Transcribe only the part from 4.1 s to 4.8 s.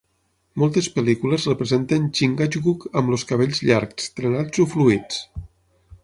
trenats o